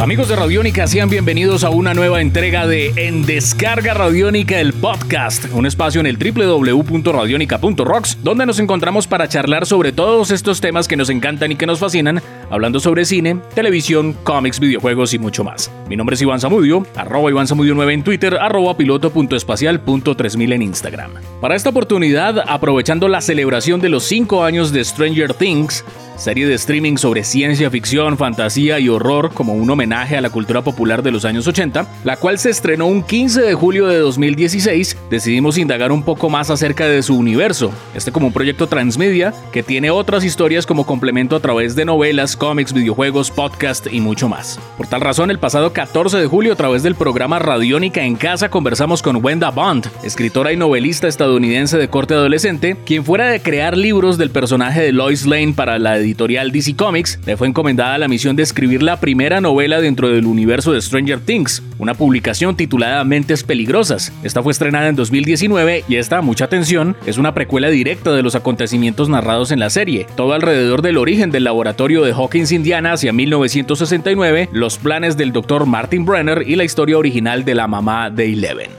[0.00, 5.44] Amigos de Radiónica, sean bienvenidos a una nueva entrega de En Descarga Radiónica, el podcast,
[5.52, 10.96] un espacio en el www.radionica.rocks, donde nos encontramos para charlar sobre todos estos temas que
[10.96, 15.70] nos encantan y que nos fascinan, hablando sobre cine, televisión, cómics, videojuegos y mucho más.
[15.86, 21.10] Mi nombre es Iván Zamudio, arroba Iván Zamudio 9 en Twitter, arroba piloto.espacial.3000 en Instagram.
[21.42, 25.84] Para esta oportunidad, aprovechando la celebración de los 5 años de Stranger Things,
[26.20, 30.62] serie de streaming sobre ciencia ficción, fantasía y horror como un homenaje a la cultura
[30.62, 34.96] popular de los años 80, la cual se estrenó un 15 de julio de 2016,
[35.10, 39.62] decidimos indagar un poco más acerca de su universo, este como un proyecto transmedia que
[39.62, 44.60] tiene otras historias como complemento a través de novelas, cómics, videojuegos, podcast y mucho más.
[44.76, 48.50] Por tal razón, el pasado 14 de julio a través del programa Radiónica en Casa
[48.50, 53.76] conversamos con Wenda Bond, escritora y novelista estadounidense de corte adolescente, quien fuera de crear
[53.76, 57.96] libros del personaje de Lois Lane para la edición editorial DC Comics, le fue encomendada
[57.96, 62.56] la misión de escribir la primera novela dentro del universo de Stranger Things, una publicación
[62.56, 64.12] titulada Mentes Peligrosas.
[64.24, 68.34] Esta fue estrenada en 2019 y esta, mucha atención, es una precuela directa de los
[68.34, 73.12] acontecimientos narrados en la serie, todo alrededor del origen del laboratorio de Hawkins, Indiana, hacia
[73.12, 75.66] 1969, los planes del Dr.
[75.66, 78.70] Martin Brenner y la historia original de la mamá de Eleven.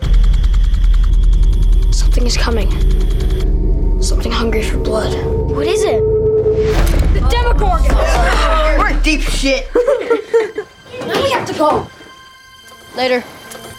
[5.52, 6.21] What is it?
[7.30, 7.96] Demogorgon!
[8.80, 9.68] We're deep shit.
[11.08, 11.88] now we have to go.
[12.96, 13.24] Later.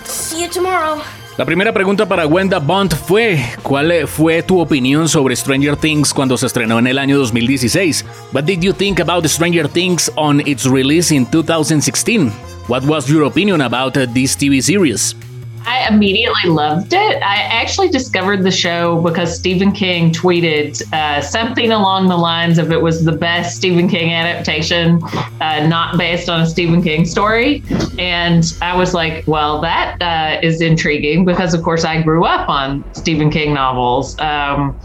[0.05, 1.01] See you tomorrow.
[1.39, 6.37] La primera pregunta para Wenda Bond fue, ¿cuál fue tu opinión sobre Stranger Things cuando
[6.37, 8.05] se estrenó en el año 2016?
[8.35, 12.31] What did you think about Stranger Things on its release in 2016?
[12.69, 15.17] What was your opinion about this TV series?
[15.67, 17.23] I immediately loved it.
[17.23, 22.73] I actually discovered the show because Stephen King tweeted uh, something along the lines of
[22.73, 25.03] it was the best Stephen King adaptation,
[25.41, 27.63] uh, not based on a Stephen King story.
[27.99, 32.49] And I was like, well, that uh, is intriguing because, of course, I grew up
[32.49, 34.19] on Stephen King novels.
[34.21, 34.79] Um,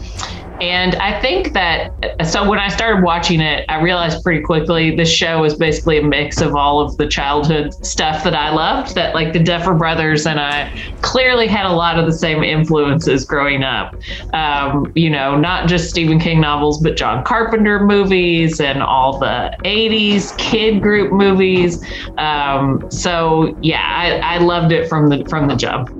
[0.60, 1.92] and I think that
[2.26, 6.02] so when I started watching it, I realized pretty quickly this show is basically a
[6.02, 8.94] mix of all of the childhood stuff that I loved.
[8.94, 13.24] That like the Duffer Brothers and I clearly had a lot of the same influences
[13.24, 13.94] growing up.
[14.32, 19.56] Um, you know, not just Stephen King novels, but John Carpenter movies and all the
[19.64, 21.84] 80s kid group movies.
[22.18, 25.90] Um, so yeah, I, I loved it from the from the jump.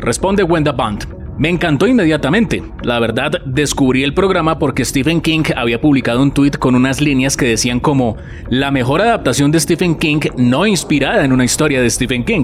[0.00, 1.17] Responde Wenda Bond.
[1.38, 2.64] Me encantó inmediatamente.
[2.82, 7.36] La verdad, descubrí el programa porque Stephen King había publicado un tweet con unas líneas
[7.36, 8.16] que decían como
[8.50, 12.42] la mejor adaptación de Stephen King no inspirada en una historia de Stephen King.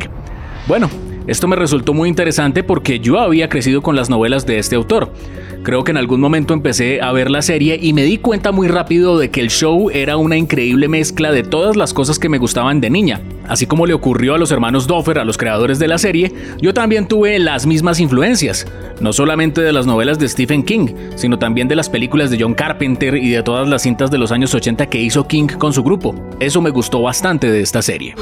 [0.68, 0.88] Bueno,
[1.26, 5.12] esto me resultó muy interesante porque yo había crecido con las novelas de este autor.
[5.62, 8.68] Creo que en algún momento empecé a ver la serie y me di cuenta muy
[8.68, 12.36] rápido de que el show era una increíble mezcla de todas las cosas que me
[12.36, 13.22] gustaban de niña.
[13.48, 16.74] Así como le ocurrió a los hermanos Doffer, a los creadores de la serie, yo
[16.74, 18.66] también tuve las mismas influencias,
[19.00, 22.54] no solamente de las novelas de Stephen King, sino también de las películas de John
[22.54, 25.82] Carpenter y de todas las cintas de los años 80 que hizo King con su
[25.82, 26.14] grupo.
[26.40, 28.14] Eso me gustó bastante de esta serie.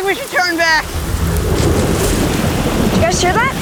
[0.00, 0.84] Think we should turn back.
[2.94, 3.52] You guys hear that?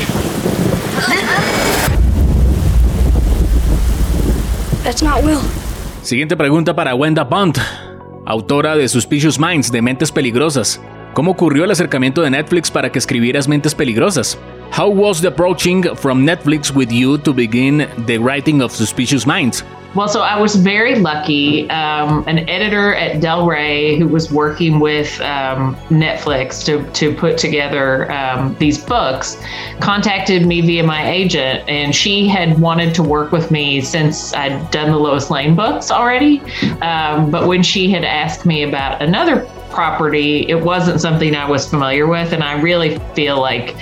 [4.85, 5.41] That's not Will.
[6.03, 7.59] Siguiente pregunta para Wenda Bond,
[8.25, 10.81] autora de Suspicious Minds, de Mentes Peligrosas.
[11.13, 14.39] ¿Cómo ocurrió el acercamiento de Netflix para que escribieras Mentes Peligrosas?
[14.77, 19.65] How was the approaching from Netflix with you to begin the writing of Suspicious Minds?
[19.95, 21.69] Well, so I was very lucky.
[21.71, 27.39] Um, an editor at Del Rey who was working with um, Netflix to, to put
[27.39, 29.43] together um, these books
[29.81, 34.71] contacted me via my agent, and she had wanted to work with me since I'd
[34.71, 36.43] done the Lois Lane books already.
[36.83, 41.69] Um, but when she had asked me about another property, it wasn't something I was
[41.69, 43.75] familiar with, and I really feel like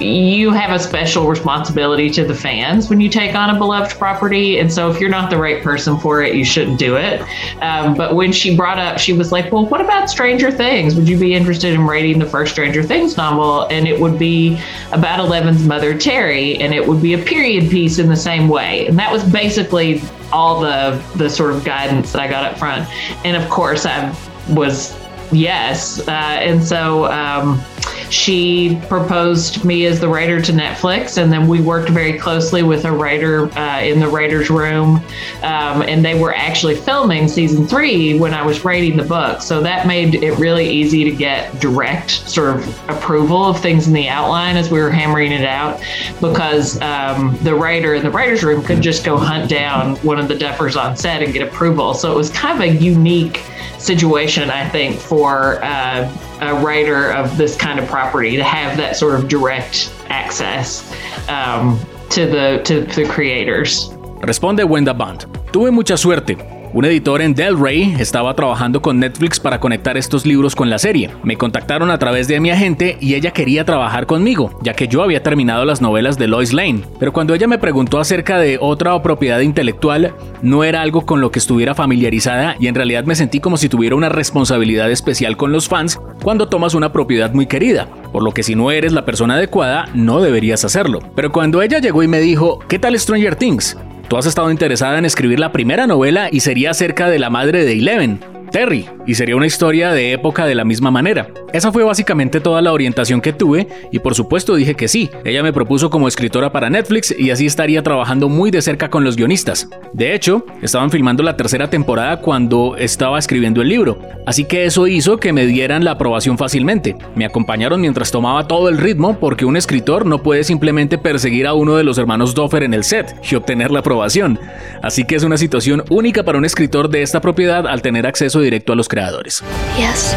[0.00, 4.58] you have a special responsibility to the fans when you take on a beloved property.
[4.58, 7.22] And so if you're not the right person for it, you shouldn't do it.
[7.62, 10.94] Um, but when she brought up, she was like, well, what about Stranger Things?
[10.94, 13.66] Would you be interested in writing the first Stranger Things novel?
[13.68, 14.60] And it would be
[14.92, 18.86] about Eleven's mother, Terry, and it would be a period piece in the same way.
[18.86, 20.00] And that was basically
[20.32, 22.88] all the, the sort of guidance that I got up front.
[23.24, 24.14] And of course, I
[24.50, 24.96] was
[25.32, 26.06] yes.
[26.06, 27.62] Uh, and so, um,
[28.10, 32.84] she proposed me as the writer to Netflix, and then we worked very closely with
[32.84, 34.96] a writer uh, in the writer's room.
[35.42, 39.42] Um, and they were actually filming season three when I was writing the book.
[39.42, 43.92] So that made it really easy to get direct sort of approval of things in
[43.92, 45.80] the outline as we were hammering it out
[46.20, 50.28] because um, the writer in the writer's room could just go hunt down one of
[50.28, 51.94] the duffers on set and get approval.
[51.94, 53.42] So it was kind of a unique
[53.78, 58.96] situation, I think, for uh, a writer of this kind of property to have that
[58.96, 60.82] sort of direct access
[61.28, 61.78] um,
[62.10, 63.90] to the to the creators.
[64.22, 65.26] Responde Wenda Bond.
[65.52, 66.57] Tuve mucha suerte.
[66.74, 71.10] Un editor en Delray estaba trabajando con Netflix para conectar estos libros con la serie.
[71.22, 75.02] Me contactaron a través de mi agente y ella quería trabajar conmigo, ya que yo
[75.02, 76.82] había terminado las novelas de Lois Lane.
[76.98, 80.12] Pero cuando ella me preguntó acerca de otra propiedad intelectual,
[80.42, 83.70] no era algo con lo que estuviera familiarizada y en realidad me sentí como si
[83.70, 87.88] tuviera una responsabilidad especial con los fans cuando tomas una propiedad muy querida.
[88.12, 91.00] Por lo que si no eres la persona adecuada, no deberías hacerlo.
[91.14, 93.76] Pero cuando ella llegó y me dijo, ¿qué tal Stranger Things?
[94.08, 97.66] Tú has estado interesada en escribir la primera novela y sería acerca de la madre
[97.66, 98.20] de Eleven.
[98.50, 101.28] Terry, y sería una historia de época de la misma manera.
[101.52, 105.10] Esa fue básicamente toda la orientación que tuve y por supuesto dije que sí.
[105.24, 109.04] Ella me propuso como escritora para Netflix y así estaría trabajando muy de cerca con
[109.04, 109.68] los guionistas.
[109.92, 114.86] De hecho, estaban filmando la tercera temporada cuando estaba escribiendo el libro, así que eso
[114.86, 116.96] hizo que me dieran la aprobación fácilmente.
[117.14, 121.54] Me acompañaron mientras tomaba todo el ritmo porque un escritor no puede simplemente perseguir a
[121.54, 124.38] uno de los hermanos Doffer en el set y obtener la aprobación.
[124.82, 128.37] Así que es una situación única para un escritor de esta propiedad al tener acceso
[128.40, 129.42] directo a los creadores.
[129.78, 130.14] Yes.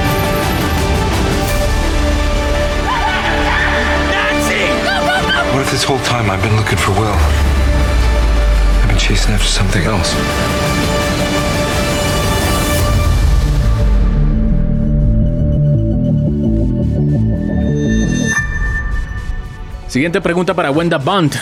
[5.54, 7.18] What if this whole time I've been looking for Will?
[8.82, 10.16] I've been chasing after something else.
[19.88, 21.34] Siguiente pregunta para Wenda Bond,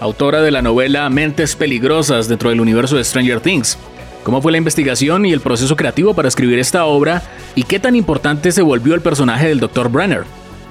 [0.00, 3.78] autora de la novela Mentes Peligrosas dentro del universo de Stranger Things.
[4.24, 7.22] ¿Cómo fue la investigación y el proceso creativo para escribir esta obra?
[7.54, 9.90] ¿Y qué tan importante se volvió el personaje del Dr.
[9.90, 10.24] Brenner?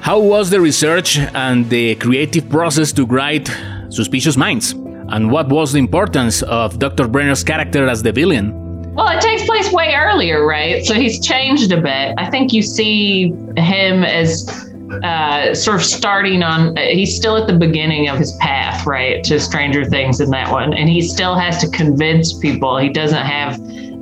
[0.04, 3.48] How was the research and the creative process to write
[3.90, 4.74] Suspicious Minds?
[5.10, 7.08] And what was the importance of Dr.
[7.08, 8.54] Brenner's character as the villain?
[8.96, 10.84] Well, it takes place way earlier, right?
[10.84, 12.16] So he's changed a bit.
[12.18, 14.73] I think you see him as
[15.04, 19.40] uh, sort of starting on, he's still at the beginning of his path, right, to
[19.40, 20.74] Stranger Things in that one.
[20.74, 22.78] And he still has to convince people.
[22.78, 23.60] He doesn't have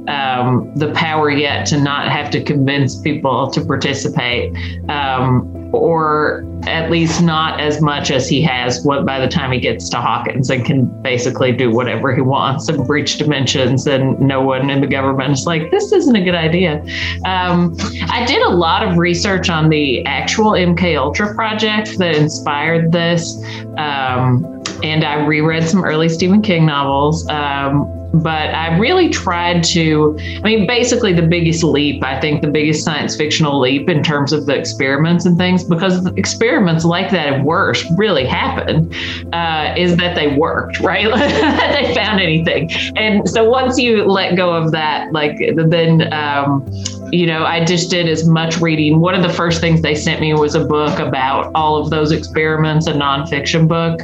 [0.07, 4.55] um, the power yet to not have to convince people to participate.
[4.89, 9.59] Um, or at least not as much as he has what by the time he
[9.59, 14.41] gets to Hawkins and can basically do whatever he wants and breach dimensions and no
[14.41, 16.81] one in the government is like this isn't a good idea.
[17.25, 17.75] Um,
[18.09, 23.37] I did a lot of research on the actual MK Ultra project that inspired this.
[23.77, 27.27] Um, and I reread some early Stephen King novels.
[27.29, 30.17] Um, but I really tried to.
[30.43, 34.33] I mean, basically, the biggest leap, I think, the biggest science fictional leap in terms
[34.33, 38.93] of the experiments and things, because experiments like that at worst really happen,
[39.33, 41.05] uh, is that they worked, right?
[41.05, 42.69] they found anything.
[42.95, 46.67] And so once you let go of that, like, then, um,
[47.11, 48.99] you know, I just did as much reading.
[48.99, 52.11] One of the first things they sent me was a book about all of those
[52.11, 54.01] experiments, a nonfiction book.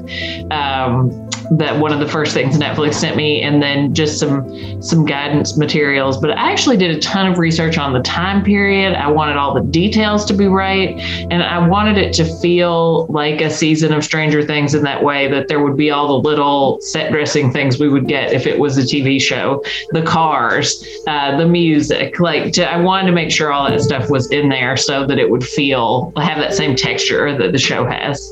[0.52, 5.06] Um, that one of the first things Netflix sent me, and then just some some
[5.06, 6.18] guidance materials.
[6.18, 8.96] But I actually did a ton of research on the time period.
[8.96, 11.00] I wanted all the details to be right,
[11.32, 15.28] and I wanted it to feel like a season of Stranger Things in that way
[15.30, 18.60] that there would be all the little set dressing things we would get if it
[18.60, 22.20] was a TV show, the cars, uh, the music.
[22.20, 25.18] Like to, I wanted to make sure all that stuff was in there so that
[25.18, 28.32] it would feel have that same texture that the show has,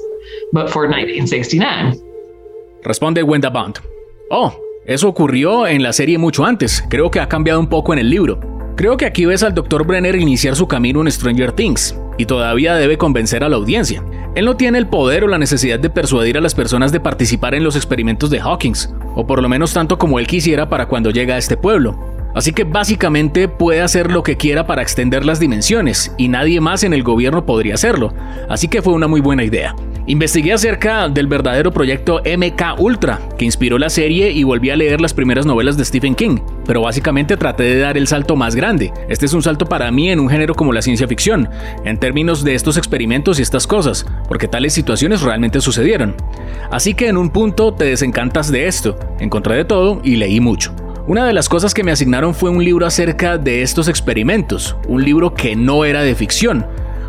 [0.51, 2.04] but for 1969.
[2.85, 3.79] Responde Wenda Bond.
[4.29, 4.53] Oh,
[4.85, 6.83] eso ocurrió en la serie mucho antes.
[6.87, 8.39] Creo que ha cambiado un poco en el libro.
[8.75, 9.87] Creo que aquí ves al Dr.
[9.87, 14.03] Brenner iniciar su camino en Stranger Things, y todavía debe convencer a la audiencia.
[14.35, 17.55] Él no tiene el poder o la necesidad de persuadir a las personas de participar
[17.55, 21.09] en los experimentos de Hawkins, o por lo menos tanto como él quisiera para cuando
[21.09, 21.97] llega a este pueblo.
[22.35, 26.83] Así que básicamente puede hacer lo que quiera para extender las dimensiones, y nadie más
[26.83, 28.13] en el gobierno podría hacerlo.
[28.47, 29.73] Así que fue una muy buena idea.
[30.07, 35.01] Investigué acerca del verdadero proyecto MK Ultra, que inspiró la serie y volví a leer
[35.01, 38.93] las primeras novelas de Stephen King, pero básicamente traté de dar el salto más grande.
[39.09, 41.49] Este es un salto para mí en un género como la ciencia ficción,
[41.85, 46.15] en términos de estos experimentos y estas cosas, porque tales situaciones realmente sucedieron.
[46.69, 50.75] Así que en un punto te desencantas de esto, encontré de todo y leí mucho.
[51.07, 55.03] Una de las cosas que me asignaron fue un libro acerca de estos experimentos, un
[55.03, 56.67] libro que no era de ficción,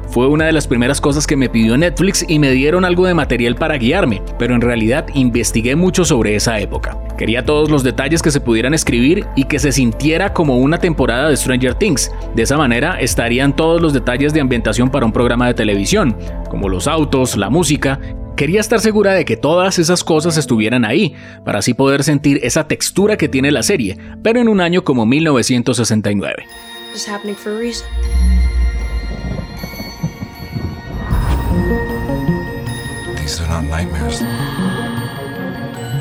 [0.08, 3.14] Fue una de las primeras cosas que me pidió Netflix y me dieron algo de
[3.14, 6.98] material para guiarme, pero en realidad investigué mucho sobre esa época.
[7.18, 11.28] Quería todos los detalles que se pudieran escribir y que se sintiera como una temporada
[11.28, 12.10] de Stranger Things.
[12.34, 16.16] De esa manera estarían todos los detalles de ambientación para un programa de televisión,
[16.50, 18.00] como los autos, la música
[18.36, 22.68] Quería estar segura de que todas esas cosas estuvieran ahí, para así poder sentir esa
[22.68, 26.44] textura que tiene la serie, pero en un año como 1969.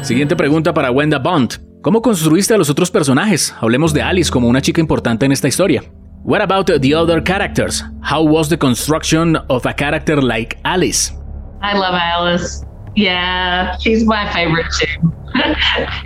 [0.02, 1.56] Siguiente pregunta para Wenda Bond.
[1.82, 3.56] ¿Cómo construiste a los otros personajes?
[3.60, 5.84] Hablemos de Alice como una chica importante en esta historia.
[6.24, 7.84] What about the other characters?
[8.02, 11.14] How was the construction of a character like Alice?
[11.62, 12.66] I love Alice.
[12.96, 15.14] Yeah, she's my favorite too.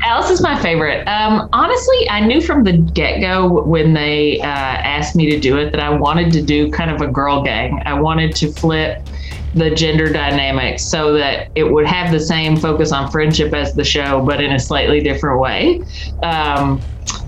[0.04, 1.08] Alice is my favorite.
[1.08, 5.58] Um, honestly, I knew from the get go when they uh, asked me to do
[5.58, 7.82] it that I wanted to do kind of a girl gang.
[7.86, 9.08] I wanted to flip
[9.56, 13.84] the gender dynamics so that it would have the same focus on friendship as the
[13.84, 15.82] show, but in a slightly different way.
[16.22, 16.82] Um,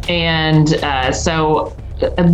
[0.08, 1.76] and uh, so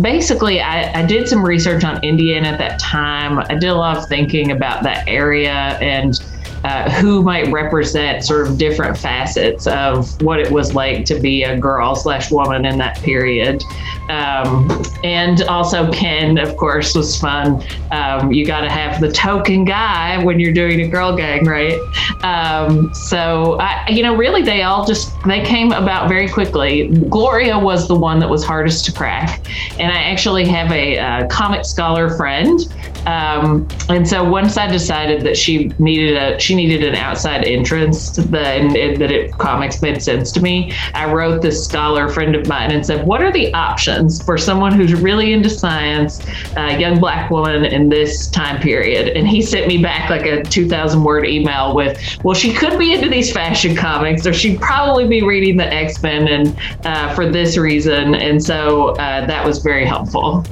[0.00, 3.38] basically, I, I, did some research on Indiana at that time.
[3.38, 6.18] I did a lot of thinking about that area and
[6.64, 11.44] uh, who might represent sort of different facets of what it was like to be
[11.44, 13.62] a girl slash woman in that period.
[14.08, 17.62] Um, and also, Ken, of course, was fun.
[17.90, 21.78] Um, you got to have the token guy when you're doing a girl gang, right?
[22.22, 26.88] Um, so, I, you know, really, they all just they came about very quickly.
[26.88, 29.46] Gloria was the one that was hardest to crack,
[29.78, 32.60] and I actually have a, a comic scholar friend,
[33.06, 38.08] um, and so once I decided that she needed a she needed an outside entrance
[38.08, 40.72] to the, and, and that it comics made sense to me.
[40.94, 44.72] I wrote this scholar friend of mine and said, "What are the options for someone
[44.72, 46.26] who's really into science,
[46.56, 50.42] a young black woman in this time period?" And he sent me back like a
[50.42, 55.06] 2,000 word email with, "Well, she could be into these fashion comics, or she'd probably
[55.06, 59.58] be reading the X Men, and uh, for this reason." And so uh, that was
[59.58, 60.44] very helpful.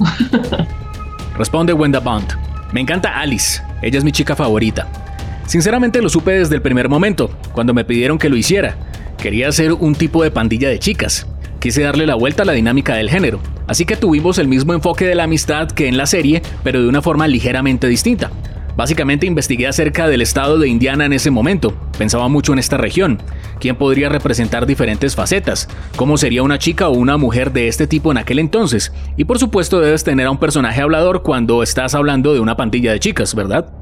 [1.41, 2.35] Responde Wenda Bond.
[2.71, 3.61] Me encanta Alice.
[3.81, 5.06] Ella es mi chica favorita.
[5.47, 8.75] Sinceramente lo supe desde el primer momento, cuando me pidieron que lo hiciera.
[9.17, 11.25] Quería hacer un tipo de pandilla de chicas.
[11.61, 15.05] Quise darle la vuelta a la dinámica del género, así que tuvimos el mismo enfoque
[15.05, 18.29] de la amistad que en la serie, pero de una forma ligeramente distinta.
[18.75, 21.73] Básicamente investigué acerca del estado de Indiana en ese momento.
[21.97, 23.17] Pensaba mucho en esta región.
[23.61, 25.69] ¿Quién podría representar diferentes facetas?
[25.95, 28.91] ¿Cómo sería una chica o una mujer de este tipo en aquel entonces?
[29.15, 32.91] Y por supuesto debes tener a un personaje hablador cuando estás hablando de una pandilla
[32.91, 33.76] de chicas, ¿verdad?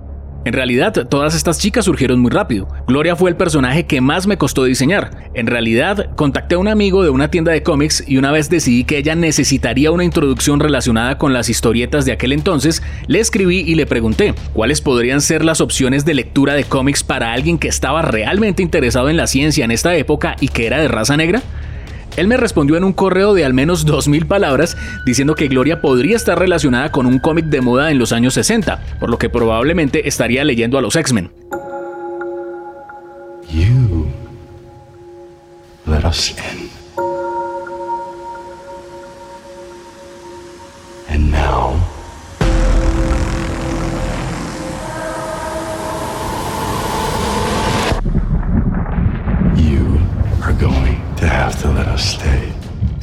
[0.46, 2.68] En realidad, todas estas chicas surgieron muy rápido.
[2.86, 5.32] Gloria fue el personaje que más me costó diseñar.
[5.34, 8.84] En realidad, contacté a un amigo de una tienda de cómics y una vez decidí
[8.84, 13.74] que ella necesitaría una introducción relacionada con las historietas de aquel entonces, le escribí y
[13.74, 18.04] le pregunté cuáles podrían ser las opciones de lectura de cómics para alguien que estaba
[18.04, 21.42] realmente interesado en la ciencia en esta época y que era de raza negra.
[22.18, 26.16] Él me respondió en un correo de al menos 2.000 palabras diciendo que Gloria podría
[26.16, 30.08] estar relacionada con un cómic de moda en los años 60, por lo que probablemente
[30.08, 31.30] estaría leyendo a los X-Men.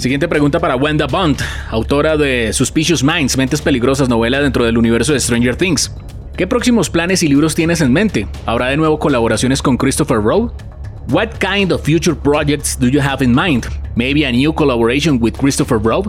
[0.02, 1.36] Siguiente pregunta para Wenda Bond,
[1.70, 5.94] autora de Suspicious Minds, Mentes Peligrosas, novela dentro del universo de Stranger Things.
[6.36, 8.26] ¿Qué próximos planes y libros tienes en mente?
[8.44, 10.50] ¿Habrá de nuevo colaboraciones con Christopher Rowe?
[11.08, 13.66] What kind of future projects do you have in mind?
[13.94, 16.02] Maybe a new collaboration with Christopher Rowe?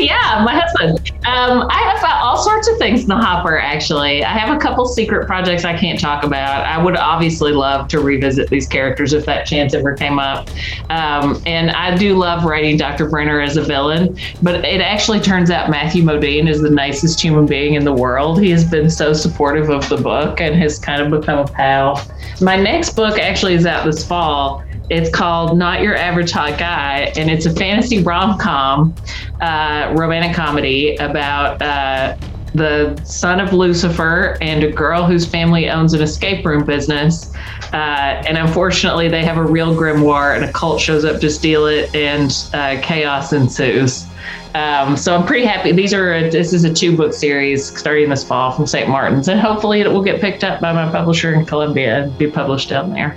[0.00, 1.12] Yeah, my husband.
[1.26, 4.24] Um, I have all sorts of things in the hopper, actually.
[4.24, 6.64] I have a couple secret projects I can't talk about.
[6.64, 10.48] I would obviously love to revisit these characters if that chance ever came up.
[10.90, 13.08] Um, and I do love writing Dr.
[13.08, 17.46] Brenner as a villain, but it actually turns out Matthew Modine is the nicest human
[17.46, 18.40] being in the world.
[18.40, 22.06] He has been so supportive of the book and has kind of become a pal.
[22.40, 27.12] My next book actually is out this fall it's called Not Your Average Hot Guy,
[27.16, 28.94] and it's a fantasy rom com,
[29.40, 32.16] uh, romantic comedy about uh,
[32.54, 37.32] the son of Lucifer and a girl whose family owns an escape room business.
[37.72, 41.66] Uh, and unfortunately, they have a real grimoire, and a cult shows up to steal
[41.66, 44.06] it, and uh, chaos ensues.
[44.54, 45.70] Um, so I'm pretty happy.
[45.70, 48.88] These are this is a two book series starting this fall from St.
[48.88, 52.28] Martin's, and hopefully it will get picked up by my publisher in Columbia and be
[52.28, 53.14] published down there.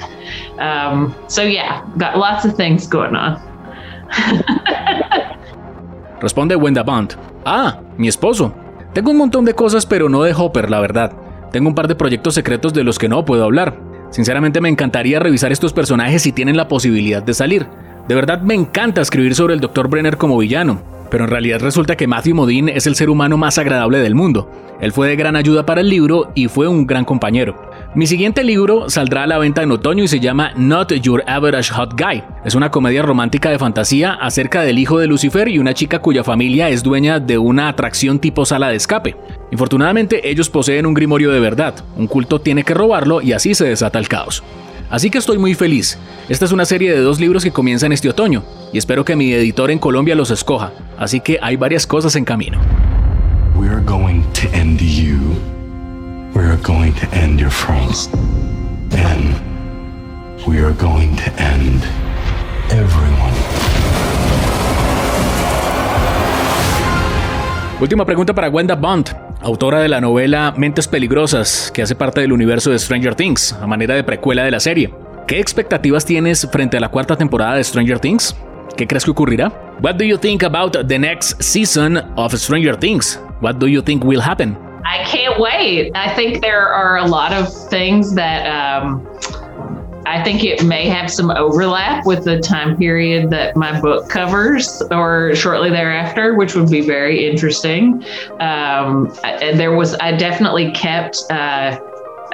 [0.59, 3.41] Um, so yeah, got lots of things going on.
[6.21, 7.15] Responde Wenda Bond.
[7.45, 8.62] Ah, mi esposo.
[8.93, 11.13] Tengo un montón de cosas, pero no de Hopper, la verdad.
[11.51, 13.79] Tengo un par de proyectos secretos de los que no puedo hablar.
[14.11, 17.65] Sinceramente me encantaría revisar estos personajes si tienen la posibilidad de salir.
[18.07, 19.87] De verdad me encanta escribir sobre el Dr.
[19.87, 23.57] Brenner como villano, pero en realidad resulta que Matthew Modine es el ser humano más
[23.57, 24.51] agradable del mundo.
[24.79, 27.55] Él fue de gran ayuda para el libro y fue un gran compañero.
[27.95, 31.71] Mi siguiente libro saldrá a la venta en otoño y se llama Not Your Average
[31.73, 32.23] Hot Guy.
[32.43, 36.23] Es una comedia romántica de fantasía acerca del hijo de Lucifer y una chica cuya
[36.23, 39.15] familia es dueña de una atracción tipo sala de escape.
[39.51, 41.75] Infortunadamente, ellos poseen un grimorio de verdad.
[41.95, 44.43] Un culto tiene que robarlo y así se desata el caos.
[44.89, 45.99] Así que estoy muy feliz.
[46.29, 49.31] Esta es una serie de dos libros que comienzan este otoño y espero que mi
[49.33, 50.71] editor en Colombia los escoja.
[50.97, 52.59] Así que hay varias cosas en camino.
[53.85, 55.62] going to end you.
[56.63, 58.09] Going to end your friends.
[58.91, 59.35] And
[60.47, 61.83] we are going to end
[62.71, 63.33] everyone.
[67.81, 69.09] Última pregunta para Wenda Bond,
[69.41, 73.67] autora de la novela Mentes Peligrosas, que hace parte del universo de Stranger Things, a
[73.67, 74.93] manera de precuela de la serie.
[75.27, 78.35] ¿Qué expectativas tienes frente a la cuarta temporada de Stranger Things?
[78.77, 79.51] ¿Qué crees que ocurrirá?
[79.81, 83.19] What do you think about the next season of Stranger Things?
[83.41, 84.62] What do you think will happen?
[84.85, 85.91] I can't wait.
[85.95, 89.07] I think there are a lot of things that um,
[90.05, 94.81] I think it may have some overlap with the time period that my book covers
[94.91, 98.03] or shortly thereafter, which would be very interesting.
[98.39, 101.23] Um, there was, I definitely kept.
[101.29, 101.79] Uh,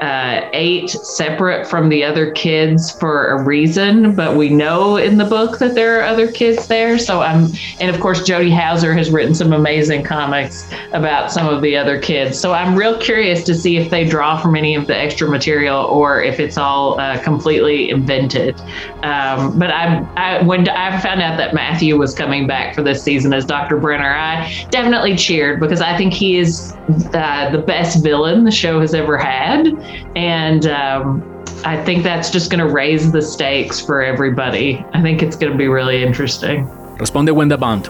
[0.01, 5.25] uh, eight separate from the other kids for a reason, but we know in the
[5.25, 6.97] book that there are other kids there.
[6.97, 7.47] So I'm,
[7.79, 11.99] and of course, Jody Hauser has written some amazing comics about some of the other
[11.99, 12.39] kids.
[12.39, 15.85] So I'm real curious to see if they draw from any of the extra material
[15.85, 18.59] or if it's all uh, completely invented.
[19.03, 23.03] Um, but I, I, when I found out that Matthew was coming back for this
[23.03, 23.77] season as Dr.
[23.77, 26.73] Brenner, I definitely cheered because I think he is
[27.13, 29.67] uh, the best villain the show has ever had.
[30.15, 31.23] And um,
[31.65, 34.83] I think that's just going to raise the stakes for everybody.
[34.93, 36.67] I think it's going to be really interesting.
[36.97, 37.89] Responde Wenda Bond.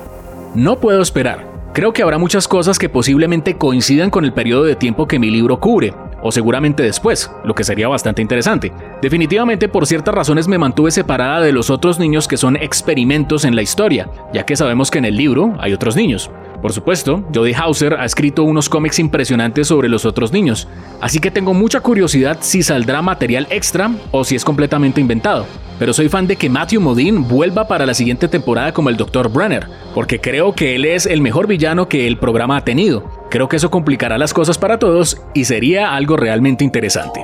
[0.56, 1.46] No puedo esperar.
[1.74, 5.30] Creo que habrá muchas cosas que posiblemente coincidan con el periodo de tiempo que mi
[5.30, 8.72] libro cubre, o seguramente después, lo que sería bastante interesante.
[9.02, 13.56] Definitivamente por ciertas razones me mantuve separada de los otros niños que son experimentos en
[13.56, 16.32] la historia, ya que sabemos que en el libro hay otros niños.
[16.62, 20.68] Por supuesto, Jody Hauser ha escrito unos cómics impresionantes sobre los otros niños,
[21.00, 25.46] así que tengo mucha curiosidad si saldrá material extra o si es completamente inventado.
[25.80, 29.30] Pero soy fan de que Matthew Modine vuelva para la siguiente temporada como el Dr.
[29.30, 33.10] Brenner, porque creo que él es el mejor villano que el programa ha tenido.
[33.30, 37.22] Creo que eso complicará las cosas para todos y sería algo realmente interesante.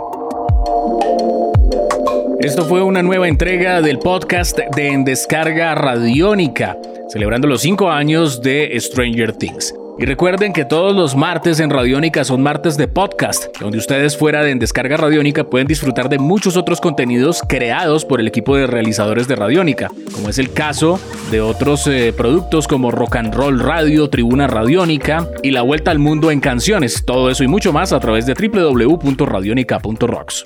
[2.45, 6.77] Esto fue una nueva entrega del podcast de En Descarga Radiónica
[7.09, 9.73] celebrando los 5 años de Stranger Things.
[9.97, 14.43] Y recuerden que todos los martes en Radiónica son martes de podcast, donde ustedes fuera
[14.43, 18.67] de en Descarga Radiónica pueden disfrutar de muchos otros contenidos creados por el equipo de
[18.67, 20.99] realizadores de Radiónica, como es el caso
[21.31, 25.97] de otros eh, productos como Rock and Roll Radio, Tribuna Radiónica y La Vuelta al
[25.97, 27.05] Mundo en Canciones.
[27.05, 30.45] Todo eso y mucho más a través de www.radionica.rocks.